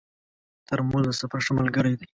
ترموز 0.67 1.03
د 1.07 1.11
سفر 1.21 1.39
ښه 1.45 1.51
ملګری 1.59 1.93
دی. 1.99 2.05